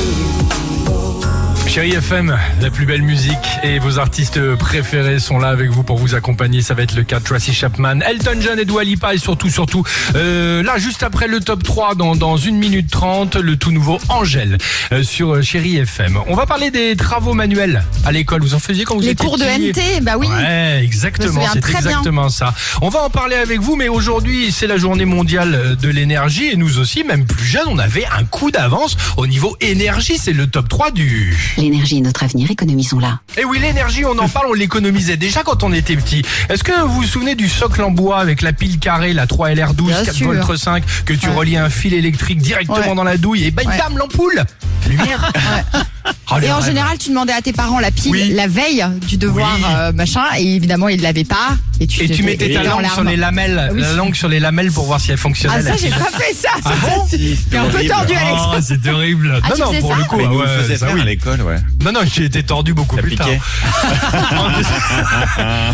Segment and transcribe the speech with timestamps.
[0.00, 0.39] to you.
[1.70, 5.98] Chérie FM, la plus belle musique et vos artistes préférés sont là avec vous pour
[5.98, 6.62] vous accompagner.
[6.62, 9.48] Ça va être le cas de Tracy Chapman, Elton John et Dua Lipa et surtout,
[9.48, 9.84] surtout,
[10.16, 14.00] euh, là, juste après le top 3 dans, dans 1 minute 30, le tout nouveau
[14.08, 14.58] Angèle
[14.90, 16.18] euh, sur euh, Chérie FM.
[16.26, 18.42] On va parler des travaux manuels à l'école.
[18.42, 20.26] Vous en faisiez quand vous Les étiez cours de NT, bah oui.
[20.26, 21.82] Ouais, exactement, c'est très bien.
[21.82, 22.52] exactement ça.
[22.82, 26.56] On va en parler avec vous, mais aujourd'hui, c'est la journée mondiale de l'énergie et
[26.56, 30.18] nous aussi, même plus jeunes, on avait un coup d'avance au niveau énergie.
[30.18, 31.38] C'est le top 3 du...
[31.60, 33.20] L'énergie est notre avenir, économisons-la.
[33.36, 36.22] Et oui, l'énergie, on en parle, on l'économisait déjà quand on était petit.
[36.48, 39.88] Est-ce que vous vous souvenez du socle en bois avec la pile carrée, la 3LR12,
[39.88, 40.32] Bien 4 sûr.
[40.32, 41.34] volts 5, que tu Ouais.
[41.34, 42.94] reliais un fil électrique directement Ouais.
[42.94, 43.76] dans la douille et bam, Ouais.
[43.76, 44.42] bam, l'ampoule?
[44.88, 45.30] Lumière
[46.32, 46.66] Oh, Et en rêve.
[46.66, 48.32] général, tu demandais à tes parents la pile Oui.
[48.36, 49.64] la veille du devoir Oui.
[49.76, 51.56] euh, machin, et évidemment ils l'avaient pas.
[51.80, 53.80] Et tu, Et tu te- mettais ta langue sur les lamelles, Oui.
[53.80, 55.56] la langue sur les lamelles pour voir si elle fonctionnait.
[55.58, 56.50] Ah ça j'ai pas fait ça.
[56.64, 57.06] Ah bon
[57.50, 58.42] T'es un peu tordu Alex.
[58.46, 59.40] Oh, c'est terrible.
[59.42, 61.00] Ah, non, tu non, pour ça le coup, ah ouais, faisait ça, faire oui.
[61.00, 61.56] à l'école, ouais.
[61.82, 63.26] Non, non, j'ai été tordu beaucoup Ça plus tard.
[63.26, 63.40] piquait.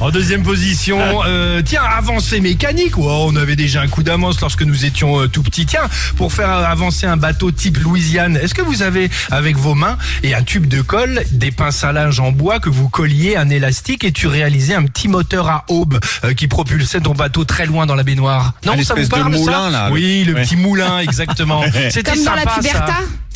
[0.00, 2.96] en deuxième position, euh, tiens, avancée mécanique.
[2.98, 5.66] Oh, on avait déjà un coup d'avance lorsque nous étions euh, tout petits.
[5.66, 9.98] Tiens, pour faire avancer un bateau type Louisiane, est-ce que vous avez avec vos mains
[10.22, 13.48] et un tube de colle, des pinces à linge en bois que vous colliez un
[13.50, 17.66] élastique et tu réalisais un petit moteur à aube euh, qui propulsait ton bateau très
[17.66, 20.42] loin dans la baignoire Non, ça vous de parle ça moulin, là, Oui, le Ouais.
[20.42, 21.62] petit moulin, exactement.
[21.90, 22.86] C'était Comme dans la sympa, ça.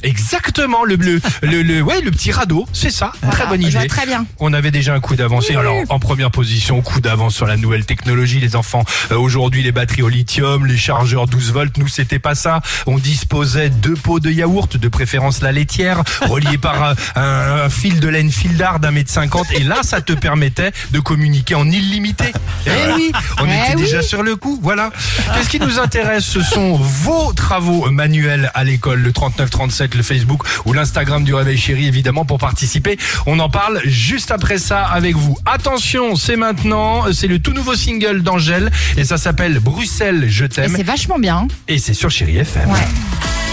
[0.05, 3.13] Exactement, le, le, le, le- ouais, le petit radeau, c'est ça.
[3.33, 3.87] très bonne idée.
[3.89, 4.25] très bien.
[4.39, 5.51] On avait déjà un coup d'avance.
[5.51, 8.85] Et Alors, en première position, coup d'avance sur la nouvelle technologie, les enfants.
[9.11, 12.61] Euh, Aujourd'hui, les batteries au lithium, les chargeurs 12 volts, nous, c'était pas ça.
[12.87, 17.99] On disposait deux pots de yaourt, de préférence la laitière, reliés par euh, un, fil
[18.01, 19.47] de laine fil d'art d'un mètre cinquante.
[19.53, 22.27] Et là, ça te permettait de communiquer en illimité.
[22.67, 23.83] Eh oui, on Eh était oui.
[23.83, 24.59] déjà sur le coup.
[24.63, 24.91] Voilà.
[25.35, 26.25] Qu'est-ce qui nous intéresse?
[26.25, 31.57] Ce sont vos travaux manuels à l'école, le 3937, le Facebook ou l'Instagram du Réveil
[31.59, 32.99] Chéri, évidemment, pour participer.
[33.27, 35.37] On en parle juste après ça avec vous.
[35.47, 37.05] Attention, c'est maintenant.
[37.13, 40.73] C'est le tout nouveau single d'Angèle et ça s'appelle Bruxelles, je Et t'aime.
[40.77, 41.49] c'est vachement bien.
[41.69, 42.71] Et c'est sur Chéri FM.
[42.71, 43.44] Ouais.